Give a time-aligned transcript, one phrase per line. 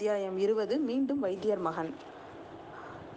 [0.00, 1.90] அத்தியாயம் இருபது மீண்டும் வைத்தியர் மகன்.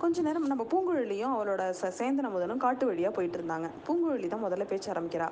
[0.02, 4.66] கொஞ்ச நேரம் நம்ம பூங்குழலியும் அவளோட ச சேந்தன் அமுதனும் காட்டு வழியாக போயிட்டு இருந்தாங்க பூங்குழலி தான் முதல்ல
[4.72, 5.28] பேச்ச ஆரம்பிக்கிறா.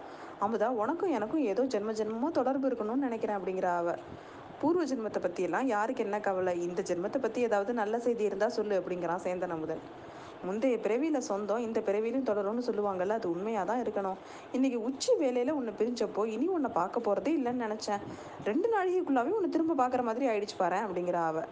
[0.46, 3.96] அமுதா உனக்கும் எனக்கும் ஏதோ ஜென்ம ஜென்மமாக தொடர்பு இருக்கணும்னு நினைக்கிறேன் அப்படிங்கிற அவ.
[4.62, 6.54] பூர்வ ஜென்மத்தை பற்றியெல்லாம் யாருக்கு என்ன கவலை?
[6.68, 9.83] இந்த ஜென்மத்தை பற்றி ஏதாவது நல்ல செய்தி இருந்தால் சொல்லு அப்படிங்கிறான் சேந்தன் அமுதன்.
[10.47, 14.17] முந்தைய பிறவியில் சொந்தம் இந்த பிறவியிலும் தொடரும்னு சொல்லுவாங்கல்ல அது உண்மையாக தான் இருக்கணும்.
[14.57, 18.02] இன்னைக்கு உச்சி வேலையில் உன்னை பிரிஞ்சப்போ இனி உன்னை பார்க்க போகிறதே இல்லைன்னு நினச்சேன்.
[18.49, 21.43] ரெண்டு நாழிகைக்குள்ளாவே உன்னை திரும்ப பார்க்குற மாதிரி ஆயிடுச்சு பாரு அப்படிங்கிற அவ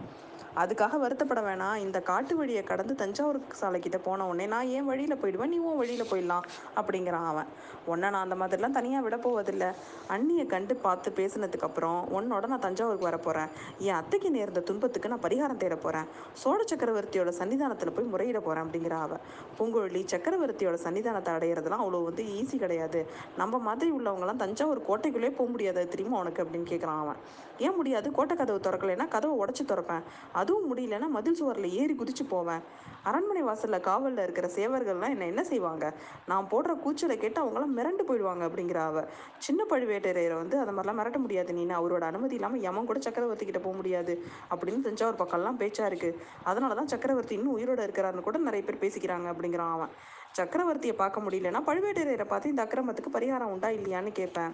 [0.62, 1.76] அதுக்காக வருத்தப்பட வேணாம்.
[1.76, 5.54] இந்த காட்டு வழியை கடந்து தஞ்சாவூர் சாலைக்கிட்ட போன உடனே நான் ஏன் வழியில் போயிடுவேன்?
[5.54, 6.46] நீ உன் வழியில் போயிடலாம்
[6.76, 7.50] அப்படிங்கிறான் அவன்.
[7.86, 9.70] உன்னை நான் அந்த மாதிரிலாம் தனியாக விட போவதில்லை.
[10.08, 15.62] அண்ணியை கண்டு பார்த்து பேசினதுக்கப்புறம் உன்னோட நான் தஞ்சாவூருக்கு வர போகிறேன் என் அத்தைக்கு நேர்ந்த துன்பத்துக்கு நான் பரிகாரம்
[15.64, 19.20] தேட போகிறேன் சோழ சக்கரவர்த்தியோட சன்னிதானத்தில் போய் முறையிட போகிறேன் அப்படிங்கிற அவ.
[19.60, 23.02] பூங்குழலி சக்கரவர்த்தியோட சன்னிதானத்தை அடையிறதுலாம் அவ்வளோ வந்து ஈஸி கிடையாது.
[23.38, 26.44] நம்ம மாதிரி உள்ளவங்கலாம் தஞ்சாவூர் கோட்டைக்குள்ளே போக முடியாது தெரியுமா உனக்கு?
[26.44, 27.22] அப்படின்னு கேட்குறான் அவன்.
[27.60, 28.12] ஏன் முடியாது?
[28.12, 30.04] கோட்டை கதவு திறக்கலைன்னா கதவை உடச்சி திறப்பேன்.
[30.32, 32.62] அது அதுவும் முடியலன்னா மதில் சுவரில் ஏறி குதிச்சு போவேன்.
[33.10, 35.86] அரண்மனை வாசலில் காவலில் இருக்கிற சேவர்கள்லாம் என்ன என்ன செய்வாங்க?
[36.30, 39.04] நான் போடுற கூச்சலை கேட்டு அவங்களாம் மிரண்டு போயிடுவாங்க அப்படிங்கிற அவ
[39.38, 43.62] சின்ன பழுவேட்டரையரை வந்து அந்த மாதிரிலாம் மிரட்ட முடியாது நீ அவரோட அனுமதி இல்லாமல் யமன் கூட சக்கரவர்த்தி கிட்ட
[43.66, 44.16] போக முடியாது.
[44.54, 46.12] அப்படின்னு தஞ்சாவூர் பக்கம்லாம் பேச்சா இருக்கு.
[46.44, 49.94] அதனால தான் சக்கரவர்த்தி இன்னும் உயிரோட இருக்கிறாருன்னு கூட நிறைய பேர் பேசிக்கிறாங்க அப்படிங்கிறான் அவன்.
[50.40, 54.52] சக்கரவர்த்தியை பார்க்க முடியலன்னா பழுவேட்டரையரை பார்த்து இந்த அக்கிரமத்துக்கு பரிகாரம் உண்டா இல்லையான்னு கேட்பேன்.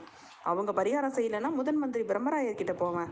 [0.51, 3.09] அவங்க பரிகாரம் செய்யலைன்னா முதன் மந்திரி பிரம்மராயர்கிட்ட போவேன்.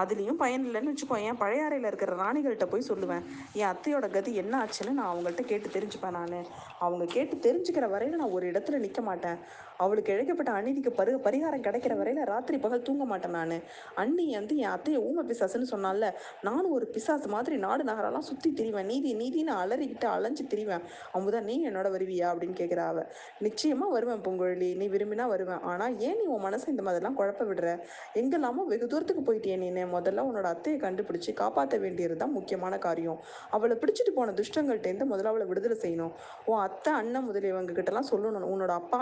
[0.00, 1.18] அதுலேயும் பயன் இல்லைன்னு வச்சுக்கோ.
[1.28, 5.68] என் பழைய அறையில் இருக்கிற ராணிகள்கிட்ட போய் சொல்லுவேன் என் அத்தையோட கதி என்ன ஆச்சுன்னு நான் அவங்கள்ட்ட கேட்டு
[5.68, 6.34] தெரிஞ்சுப்பேன் நான்.
[6.78, 9.38] அவங்க கேட்டு தெரிஞ்சுக்கிற வரையில் நான் ஒரு இடத்துல நிற்க மாட்டேன்.
[9.76, 13.56] அவளுக்கு இழைக்கப்பட்ட அநீதிக்கு பரு பரிகாரம் கிடைக்கிற வரையில் ராத்திரி பகல் தூங்க மாட்டேன் நான்.
[13.94, 16.10] அண்ணி வந்து என் அத்தையை ஊமை பிசாசுன்னு சொன்னால
[16.42, 18.82] நானும் ஒரு பிசாசு மாதிரி நாடு நகரெல்லாம் சுற்றி திரிவேன்.
[18.82, 20.84] நீதி நீதின்னு அலறிக்கிட்டு அலைஞ்சு திரிவேன்.
[21.14, 22.28] அமுதா நீ என்னோட வருவியா?
[22.32, 23.06] அப்படின்னு கேட்குற அவ.
[23.38, 25.60] நிச்சயமாக வருவேன் பொங்கொழி நீ விரும்பினா வருவேன்.
[25.60, 27.68] ஆனால் ஏன் நீ உன் மனசை இந்த மாதிரிலாம் குழப்ப விடுற?
[28.12, 33.18] எங்கெல்லாமோ வெகு தூரத்துக்கு போயிட்டியே நீ முதல்ல உன்னோட அத்தையை கண்டுபிடிச்சு காப்பாற்ற வேண்டியது தான் முக்கியமான காரியம்.
[33.56, 36.12] அவளை பிடிச்சிட்டு போன துஷ்டங்கள்ட்டேருந்து முதல்ல அவளை விடுதலை செய்யணும்.
[36.50, 38.48] உன் அத்தை அண்ணன் முதலியவங்க கிட்டலாம் சொல்லணும்.
[38.54, 39.00] உன்னோட அப்பா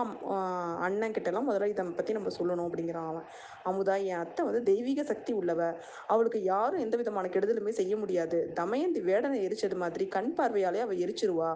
[0.88, 3.26] அண்ணன் கிட்டலாம் முதல்ல இதை பற்றி நம்ம சொல்லணும் அப்படிங்கிறான் அவன்.
[3.70, 5.62] அமுதா என் அத்தை வந்து தெய்வீக சக்தி உள்ளவ.
[6.14, 8.40] அவளுக்கு யாரும் எந்த விதமான கெடுதலுமே செய்ய முடியாது.
[8.60, 11.50] தமயந்தி வேடனை எரிச்சது மாதிரி கண் பார்வையாலே அவள் எரிச்சிருவா.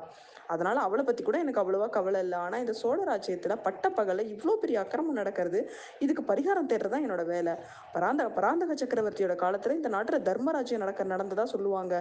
[0.54, 2.38] அதனால அவளை பற்றி கூட எனக்கு அவ்வளோவா கவலை இல்லை.
[2.44, 5.60] ஆனால் இந்த சோழ ராஜ்யத்தில் பட்டப்பகலில் இவ்வளோ பெரிய அக்கிரமம் நடக்கிறது.
[6.04, 7.54] இதுக்கு பரிகாரம் தேடுறது தான் என்னோட வேலை.
[7.94, 8.76] பராந்த பராந்தக
[9.08, 11.94] சக்கரவர்த்தியோட காலத்தில் இந்த நாட்டில் தர்மராஜ்யம் நடக்க நடந்ததா சொல்லுவாங்க.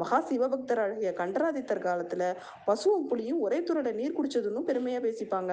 [0.00, 2.26] மகா சிவபக்தர் அழகிய கண்டராதித்தர் காலத்தில்
[2.68, 5.52] பசுவும் புலியும் ஒரே துறையில நீர் குடிச்சதுன்னு பெருமையாக பேசிப்பாங்க.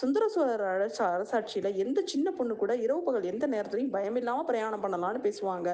[0.00, 5.22] சுந்தர சோழர் அழச்ச அரசாட்சியில் எந்த சின்ன பொண்ணு கூட இரவு பகல் எந்த நேரத்துலையும் பயமில்லாமல் பிரயாணம் பண்ணலாம்னு
[5.28, 5.68] பேசுவாங்க.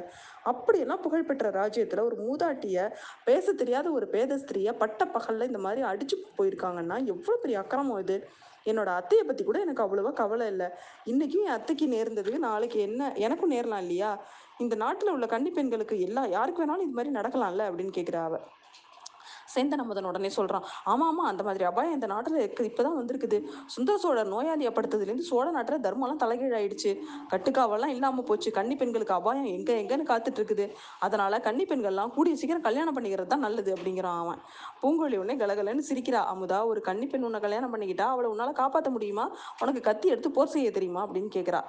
[0.52, 2.88] அப்படியெல்லாம் புகழ்பெற்ற ராஜ்யத்தில் ஒரு மூதாட்டிய
[3.28, 8.18] பேச தெரியாத ஒரு பேத ஸ்திரியை பட்ட பகலில் இந்த மாதிரி அடிச்சு போயிருக்காங்கன்னா எவ்வளோ பெரிய அக்கிரமம் இது.
[8.66, 10.68] என்னோட அத்தையை பற்றி கூட எனக்கு அவ்வளோவா கவலை இல்லை.
[11.04, 14.10] இன்றைக்கும் என் அத்தைக்கு நேர்ந்தது நாளைக்கு என்ன எனக்கும் நேரலாம் இல்லையா?
[14.58, 18.36] இந்த நாட்டில் உள்ள கன்னி பெண்களுக்கு எல்லா யாருக்கு வேணாலும் இது மாதிரி நடக்கலாம்ல அப்படின்னு கேட்குறா அவ.
[19.56, 23.38] சேந்தன் நமதன் உடனே சொல்கிறான் ஆமாம் ஆமாம் அந்த மாதிரி அபாயம் இந்த நாட்டில் இருக்கு இப்போ தான் வந்திருக்குது.
[23.74, 26.92] சுந்தர சோழர் நோயாளியப்படுத்ததுலேருந்து சோழ நாட்டில் தர்மம்லாம் தலைகீழாயிடுச்சு.
[27.32, 28.50] கட்டுக்காவெல்லாம் இல்லாமல் போச்சு.
[28.58, 30.66] கன்னி பெண்களுக்கு அபாயம் எங்கே எங்கன்னு காத்துட்டு இருக்குது.
[31.06, 34.40] அதனால் கன்னி பெண்கள்லாம் கூடிய சீக்கிரம் கல்யாணம் பண்ணிக்கிறது தான் நல்லது அப்படிங்கிறான் அவன்.
[34.82, 36.22] பூங்கொழி உடனே கலகலன்னு சிரிக்கிறா.
[36.34, 39.26] அமுதா ஒரு கன்னி பெண் உன்னை கல்யாணம் பண்ணிக்கிட்டா அவளை உன்னால் காப்பாற்ற முடியுமா?
[39.62, 41.02] உனக்கு கத்தி எடுத்து போர் செய்ய தெரியுமா?
[41.06, 41.62] அப்படின்னு கேட்குறா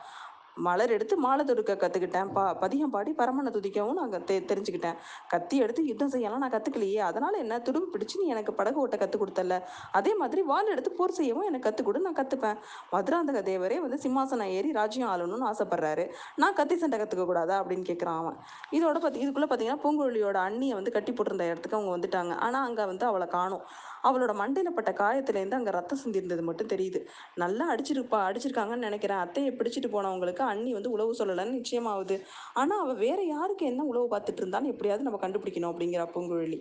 [0.65, 4.97] மலர் எடுத்து மாலை தொடுக்க கற்றுக்கிட்டேன் பா பதியம் பாடி பரமனை துதிக்கவும் நான் தெ தெரிஞ்சுக்கிட்டேன்.
[5.33, 9.23] கத்தி எடுத்து யுத்தம் செய்யலாம் நான் கற்றுக்கலையே அதனால் என்ன துடும்பு பிடிச்சு நீ எனக்கு படகு ஓட்ட கற்றுக்
[9.23, 9.57] கொடுத்தல
[9.99, 12.57] அதே மாதிரி வால் எடுத்து போர் செய்யவும் எனக்கு கற்றுக் கொடு நான் கற்றுப்பேன்
[12.93, 16.05] மதுராந்தக தேவரே வந்து சிம்மாசனம் ஏறி ராஜ்யம் ஆளணும்னு ஆசைப்படுறாரு.
[16.35, 18.37] நான் கத்தி சண்டை கற்றுக்க கூடாதா அப்படின்னு கேட்குறான் அவன்.
[18.77, 22.33] இதோட பார்த்தி இதுக்குள்ளே பார்த்தீங்கன்னா பூங்குழலியோட அண்ணியை வந்து கட்டி போட்டிருந்த இடத்துக்கு அவங்க வந்துட்டாங்க.
[22.45, 23.63] ஆனால் அங்கே வந்து அவளை காணும்.
[24.07, 26.99] அவளோட மண்டையில் பட்ட காயத்துலேருந்து அங்கே ரத்தம் சிந்திருந்தது மட்டும் தெரியுது.
[27.43, 29.21] நல்லா அடிச்சிருப்பா அடிச்சிருக்காங்கன்னு நினைக்கிறேன்.
[29.25, 32.17] அத்தையை பிடிச்சிட்டு போனவங்களுக்கு அண்ணி வந்து உழவு சொல்லலைன்னு நிச்சயமாகுது.
[32.61, 36.59] ஆனால் அவள் வேற யாருக்கு என்ன உழவு பார்த்துட்டு இருந்தான்னு எப்படியாவது நம்ம கண்டுபிடிக்கணும் அப்படிங்கிற பூங்குழலி.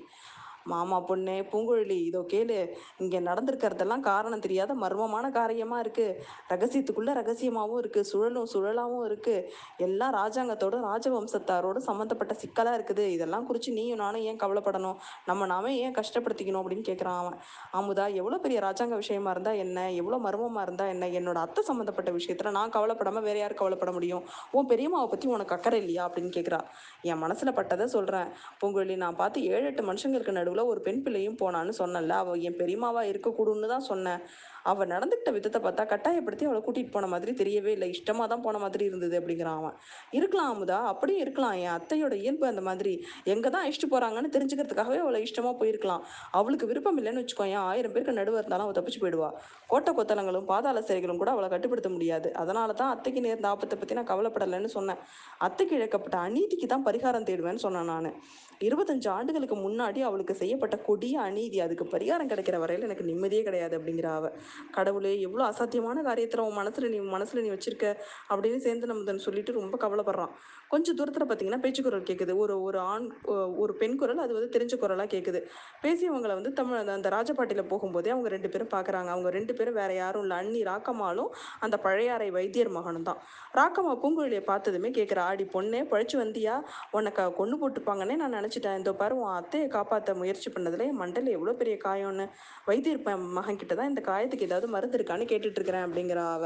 [0.73, 2.59] மாமா பொண்ணு பூங்குழலி இதோ கேளு.
[3.03, 6.17] இங்கே நடந்திருக்கிறதெல்லாம் காரணம் தெரியாத மர்மமான காரியமாக இருக்குது
[6.53, 9.45] ரகசியத்துக்குள்ளே ரகசியமாகவும் இருக்குது சுழலும் சுழலாகவும் இருக்குது
[9.87, 13.05] எல்லாம் ராஜாங்கத்தோட ராஜவம்சத்தாரோட சம்மந்தப்பட்ட சிக்கலாக இருக்குது.
[13.17, 14.99] இதெல்லாம் குறித்து நீயும் நானும் ஏன் கவலைப்படணும்?
[15.31, 17.39] நம்ம நாமே ஏன் கஷ்டப்படுத்திக்கணும் அப்படின்னு கேட்குறான் அவன்.
[17.81, 19.79] அமுதா எவ்வளோ பெரிய ராஜாங்க விஷயமா இருந்தால் என்ன?
[20.01, 21.05] எவ்வளோ மர்மமாக இருந்தால் என்ன?
[21.19, 24.25] என்னோட அத்தை சம்மந்தப்பட்ட விஷயத்தில் நான் கவலைப்படாமல் வேற யார் கவலைப்பட முடியும்?
[24.57, 26.03] உன் பெரியம்மாவை பற்றி உனக்கு அக்கறை இல்லையா?
[26.09, 26.61] அப்படின்னு கேட்குறா
[27.11, 28.29] என் மனசில் பட்டதை சொல்கிறேன்
[28.61, 33.03] பூங்குழலி நான் பார்த்து ஏழு எட்டு மனுஷங்களுக்கு நடுவில் ஒரு பெண் பிள்ளையும் போனான்னு சொன்னல அவள் என் பெரியம்மாவா
[33.03, 34.21] இருக்கக்கூடும்னு தான் சொன்னேன்.
[34.71, 37.89] அவள் நடந்துக்கிட்ட விதத்தை பார்த்தா கட்டாயப்படுத்தி அவளை கூட்டிகிட்டு போன மாதிரி தெரியவே இல்லை.
[37.97, 39.77] இஷ்டமாக தான் போன மாதிரி இருந்தது அப்படிங்கிறான் அவன்.
[40.19, 41.57] இருக்கலாம் அமுதா அப்படியும் இருக்கலாம்.
[41.65, 42.95] என் அத்தையோட இயல்பு அந்த மாதிரி.
[43.35, 46.03] எங்கே தான் அழிச்சிட்டு போகிறாங்கன்னு தெரிஞ்சுக்கிறதுக்காகவே அவளை இஷ்டமாக போயிருக்கலாம்.
[46.41, 49.31] அவளுக்கு விருப்பம் இல்லைன்னு வச்சுக்கோ ஏன் ஆயிரம் பேருக்கு நடுவே இருந்தாலும் அவள் தப்பிச்சு போயிடுவா.
[49.73, 52.29] கோட்டை கொத்தலங்களும் பாதாள சிறைகளும் கூட அவளை கட்டுப்படுத்த முடியாது.
[52.43, 55.01] அதனால தான் அத்தைக்கு நேர்ந்த ஆபத்தை பற்றி நான் கவலைப்படலைன்னு சொன்னேன்.
[55.47, 58.11] அத்தைக்கு இழக்கப்பட்ட அநீதிக்கு தான் பரிகாரம் தேடுவேன்னு சொன்னேன் நான்.
[58.67, 64.09] இருபத்தஞ்சு ஆண்டுகளுக்கு முன்னாடி அவளுக்கு செய்யப்பட்ட கொடிய அநீதி அதுக்கு பரிகாரம் கிடைக்கிற வரையில் எனக்கு நிம்மதியே கிடையாது அப்படிங்கிற
[64.19, 64.29] அவ.
[64.71, 67.97] கடவுளே எவ்வளோ அசாத்தியமான காரியத்தில் உன் மனசில் நீ மனசில் நீ வச்சிருக்க
[68.31, 70.33] அப்படின்னு சேர்ந்து நம்ம சொல்லிட்டு ரொம்ப கவலைப்படுறான்.
[70.69, 73.07] கொஞ்சம் தூரத்தில் பார்த்தீங்கன்னா பேச்சு குரல் கேட்குது ஒரு ஒரு ஆண்
[73.57, 75.41] ஒரு பெண் குரல் அது வந்து தெரிஞ்ச குரலாக கேட்குது
[75.83, 79.95] பேசியவங்களை வந்து தமிழ் அந்த- அந்த ராஜபாட்டியில் போகும்போதே அவங்க ரெண்டு பேரும் பார்க்குறாங்க அவங்க ரெண்டு பேரும் வேற
[79.95, 80.37] யாரும் இல்லை.
[80.37, 81.31] அண்ணி ராக்கம்மாளும்
[81.61, 83.21] அந்த பழையாறை வைத்தியர் மகனும் தான்
[83.55, 86.57] ராக்கம்மா பூங்குழலியை பார்த்ததுமே கேட்குற ஆடி பொண்ணே பழிச்சு வந்தியா?
[86.91, 88.77] உனக்கு கொண்டு போட்டுப்பாங்கன்னே நான் நினச்சிட்டேன்.
[88.77, 92.27] இந்த பாரு உன் அத்தையை காப்பாற்ற முயற்சி பண்ணதுல என் மண்டல எவ்வளோ பெரிய காயம்னு.
[92.67, 93.03] வைத்தியர்
[93.39, 96.45] மகன் கிட்ட தான் இந்த காயத்துக்கு ஏதாவது மருந்து இருக்கான்னு கேட்டுட்டு இருக்கிறேன் அப்படிங்கிற அவ.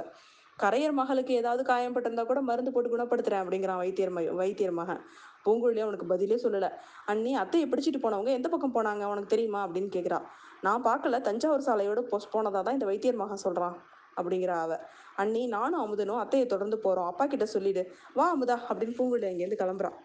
[0.62, 5.01] கரையர் மகளுக்கு ஏதாவது காயம் பட்டிருந்தா கூட மருந்து போட்டு குணப்படுத்துறேன் அப்படிங்கிறான் வைத்தியர் வைத்தியர் மகன்.
[5.45, 6.71] பூங்குழலி அவனுக்கு பதிலே சொல்லலை.
[7.07, 8.31] அண்ணி அத்தையை பிடிச்சிட்டு போனவங்க?
[8.39, 9.05] எந்த பக்கம் போனாங்க?
[9.05, 9.69] உனக்கு தெரியுமா?
[9.69, 10.19] அப்படின்னு கேட்குறா
[10.61, 11.21] நான் பார்க்கல.
[11.21, 13.77] தஞ்சாவூர் சாலையோட போஸ் போனதாக தான் இந்த வைத்தியர் மகன் சொல்கிறான்
[14.17, 14.73] அப்படிங்கிற அவ.
[15.17, 17.83] அண்ணி நானும் அமுதனும் அத்தையை தொடர்ந்து போகிறோம் அப்பா கிட்ட சொல்லிடு.
[18.15, 19.97] வா அமுதா அப்படின்னு பூங்குழலி அங்கேருந்து கிளம்புறான்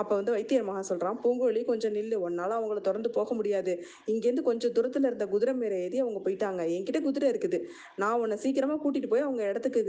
[0.00, 3.72] அப்போ வந்து வைத்தியர் மகா சொல்கிறான் பூங்குழலி கொஞ்சம் நில்லு ஒன்னால் அவங்கள தொடர்ந்து போக முடியாது.
[4.12, 6.62] இங்கேருந்து கொஞ்சம் தூரத்தில் இருந்த குதிரை மேலே ஏறி அவங்க போயிட்டாங்க.
[6.76, 7.60] என்கிட்ட குதிரை இருக்குது.
[8.02, 9.82] நான் உன்னை சீக்கிரமாக கூட்டிகிட்டு போய் அவங்க இடத்துக்கு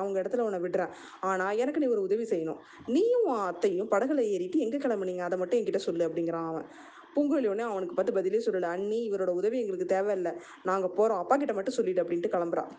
[0.00, 0.92] அவங்க இடத்துல உன்னை விடுறேன்.
[1.30, 2.60] ஆனால் எனக்கு நீ ஒரு உதவி செய்யணும்.
[2.96, 5.24] நீயும் அத்தையும் படகுல ஏறிட்டு எங்கே கிளம்புனீங்க?
[5.28, 6.68] அதை மட்டும் என்கிட்ட சொல்லு அப்படிங்கிறான் அவன்.
[7.14, 8.68] பூங்குழலி உடனே அவனுக்கு பார்த்து பதிலே சொல்லலை.
[8.76, 10.32] அண்ணி இவரோட உதவி எங்களுக்கு தேவையில்லை.
[10.70, 12.72] நாங்கள் போகிறோம் அப்பா கிட்ட மட்டும் சொல்லிட்டு அப்படின்ட்டு கிளம்புறான்.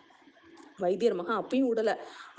[0.84, 1.94] வைத்தியர் மகன் அப்பயும் விடலை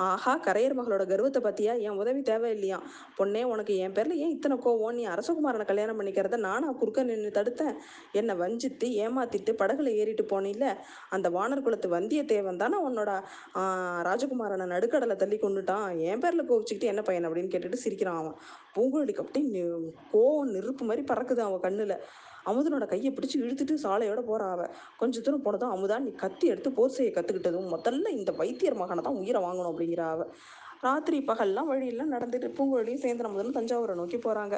[0.04, 2.78] ஆஹா கரையர் மகளோட கர்வத்தை பத்தியா என் உதவி தேவையில்லையா?
[3.18, 4.96] பொண்ணே உனக்கு என் பேர்ல ஏன் இத்தனை கோவம்?
[4.98, 7.76] நீ அரசகுமாரனை கல்யாணம் பண்ணிக்கிறத நானா குறுக்க நின்று தடுத்தேன்.
[8.20, 10.66] என்னை வஞ்சித்து ஏமாத்திட்டு படகுல ஏறிட்டு போனில்ல?
[11.16, 13.10] அந்த வானர் குலத்து வந்தியத்தேவன் தானே உன்னோட
[14.10, 18.38] ராஜகுமாரனை நடுக்கடலை தள்ளி கொண்டுட்டான் என் பேர்ல கோவிச்சுக்கிட்டு என்ன பையன் அப்படின்னு கேட்டுட்டு சிரிக்கிறான் அவன்.
[18.76, 19.64] பூங்குழலிக்கு அப்படியே
[20.14, 21.96] கோவம் நெருப்பு மாதிரி பறக்குது அவன் கண்ணுல.
[22.46, 24.64] அமுதனோட கையை பிடிச்சி இழுத்துட்டு சாலையோட போறா அவ
[24.98, 29.20] கொஞ்ச தூரம் போனதும் அமுதா நீ கத்தி எடுத்து போர் செய்ய கத்துக்கிட்டதும் முதல்ல இந்த வைத்தியர் மகனை தான்
[29.20, 30.22] உயிரை வாங்கணும் அப்படிங்கிற அவ.
[30.86, 34.54] ராத்திரி பகல்லாம் வழியெல்லாம் நடந்துட்டு பூங்குழலியும் சேந்திர முதலும் தஞ்சாவூரை நோக்கி போறாங்க.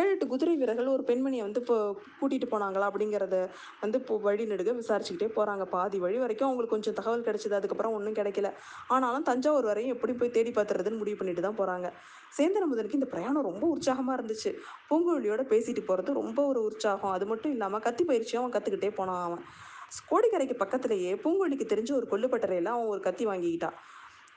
[0.00, 1.76] ஏழு எட்டு குதிரை வீரர்கள் ஒரு பெண்மணியை வந்து இப்போ
[2.20, 3.36] கூட்டிட்டு போனாங்களா அப்படிங்கிறத
[3.82, 5.64] வந்து இப்போ வழி நெடுக விசாரிச்சுக்கிட்டே போறாங்க.
[5.74, 7.54] பாதி வழி வரைக்கும் அவங்களுக்கு கொஞ்சம் தகவல் கிடைச்சது.
[7.60, 8.50] அதுக்கப்புறம் ஒன்றும் கிடைக்கல.
[8.96, 11.88] ஆனாலும் தஞ்சாவூர் வரையும் எப்படி போய் தேடி பார்த்துறதுன்னு முடிவு பண்ணிட்டு தான் போறாங்க.
[12.38, 14.52] சேந்திர முதலுக்கு இந்த பிரயாணம் ரொம்ப உற்சாகமா இருந்துச்சு.
[14.90, 17.14] பூங்குழலியோட பேசிட்டு போறது ரொம்ப ஒரு உற்சாகம்.
[17.16, 19.42] அது மட்டும் இல்லாம கத்தி பயிற்சியும் அவன் கத்துக்கிட்டே போனான் அவன்.
[20.10, 23.78] கோடிக்கரைக்கு பக்கத்திலேயே பூங்குழலிக்கு தெரிஞ்ச ஒரு கொல்லுப்பட்டறையில அவன் ஒரு கத்தி வாங்கிக்கிட்டான்.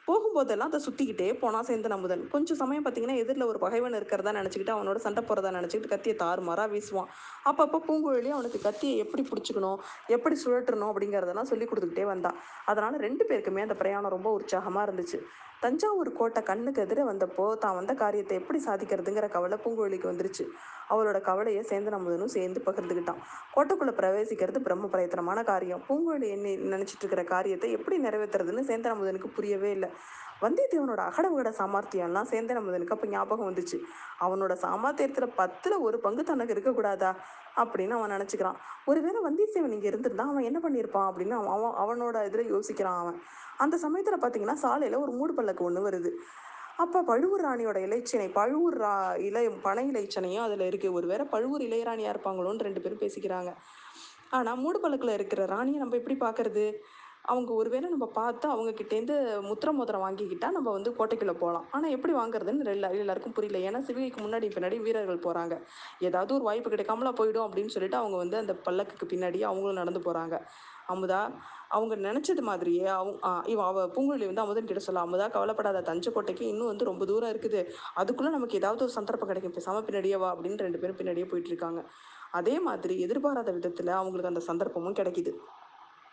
[0.07, 4.99] போகும்போதெல்லாம் அதை சுற்றிக்கிட்டே போனால் சேந்தன் அமுதன் கொஞ்சம் சமயம் பார்த்தீங்கன்னா எதிரில் ஒரு பகைவன் இருக்கிறதா நினச்சிக்கிட்டு அவனோட
[5.05, 7.09] சண்டை போகிறதா நினச்சிக்கிட்டு கத்தியை தாறுமாறாக வீசுவான்.
[7.49, 9.79] அப்பப்போ பூங்குழலி அவனுக்கு கத்தியை எப்படி பிடிச்சிக்கணும்
[10.17, 12.37] எப்படி சுழட்டணும் அப்படிங்கிறதெல்லாம் சொல்லி கொடுத்துக்கிட்டே வந்தான்.
[12.71, 15.19] அதனால் ரெண்டு பேருக்குமே அந்த பிரயாணம் ரொம்ப உற்சாகமாக இருந்துச்சு.
[15.65, 20.45] தஞ்சாவூர் கோட்டை கண்ணுக்கு எதிரே வந்தப்போ தான் வந்த காரியத்தை எப்படி சாதிக்கிறதுங்கிற கவலை பூங்குழலிக்கு வந்துருச்சு.
[20.93, 23.21] அவளோட கவலையை சேந்தன் அமுதனும் சேர்ந்து பகிர்ந்துக்கிட்டான்.
[23.55, 25.83] கோட்டைக்குள்ளே பிரவேசிக்கிறது பிரம்ம பிரயத்தனமான காரியம்.
[25.89, 29.89] பூங்குழலி என்ன நினச்சிட்டு இருக்கிற காரியத்தை எப்படி நிறைவேற்றுறதுன்னு சேந்தன் அமுதனுக்கு புரியவே இல்லை.
[30.41, 33.77] வந்தியத்தேவனோட அகடவுகட சாமர்த்தியம்லாம் சேந்தன் அமுதனுக்கு அப்போ ஞாபகம் வந்துச்சு.
[34.19, 37.11] அவனோட சாமர்த்தியத்தில் பத்தில் ஒரு பங்கு தனக்கு இருக்கக்கூடாதா?
[37.55, 38.57] அப்படின்னு அவன் நினச்சிக்கிறான்.
[38.85, 43.17] ஒருவேளை வந்தியத்தேவன் இங்கே இருந்திருந்தா அவன் என்ன பண்ணியிருப்பான் அப்படின்னு அவன் அவன் அவனோட இதில் யோசிக்கிறான் அவன்.
[43.57, 46.11] அந்த சமயத்தில் பார்த்தீங்கன்னா சாலையில் ஒரு மூடு பல்லக்கு ஒன்று வருது.
[46.77, 52.65] அப்போ பழுவூர் ராணியோட இலைச்சினை பழுவூர் ரா இலை பனை இலைச்சனையும் அதில் இருக்குது ஒருவேளை பழுவூர் இளையராணியாக இருப்பாங்களோன்னு
[52.67, 53.51] ரெண்டு பேரும் பேசிக்கிறாங்க.
[54.29, 54.79] ஆனால் மூடு
[55.13, 56.65] இருக்கிற ராணியை நம்ம எப்படி பார்க்கறது
[57.21, 59.15] அவங்க ஒருவேளை நம்ம பார்த்து அவங்க கிட்டேருந்து
[59.49, 63.59] முத்திர மோதிரம் வாங்கிக்கிட்டா நம்ம வந்து கோட்டைக்குள்ளே போகலாம் ஆனால் எப்படி வாங்குறதுன்னு எல்லா எல்லாருக்கும் புரியல.
[63.67, 65.57] ஏன்னா சிவிகைக்கு முன்னாடி பின்னாடி வீரர்கள் போகிறாங்க
[65.99, 70.37] ஏதாவது ஒரு வாய்ப்பு கிடைக்காமலா போயிடும் அப்படின்னு சொல்லிட்டு அவங்க வந்து அந்த பல்லக்குக்கு பின்னாடி அவங்களும் நடந்து போகிறாங்க
[70.87, 71.21] அமுதா
[71.69, 76.41] அவங்க நினச்சது மாதிரியே அவங்க ஆ, அவள் அவ பூங்குழலி வந்து அமுதன் கிட்ட சொல்ல அமுதா கவலைப்படாத தஞ்சைக்கோட்டைக்கு
[76.41, 77.61] இன்னும் வந்து ரொம்ப தூரம் இருக்குது.
[77.93, 79.51] அதுக்குள்ளே நமக்கு ஏதாவது ஒரு சந்தர்ப்பம் கிடைக்கும்.
[79.51, 81.81] பேசாமல் பின்னாடியே வா அப்படின்னு ரெண்டு பேரும் பின்னாடியே போயிட்டு இருக்காங்க.
[82.31, 85.33] அதே மாதிரி எதிர்பாராத விதத்தில் அவங்களுக்கு அந்த சந்தர்ப்பமும் கிடைக்குது.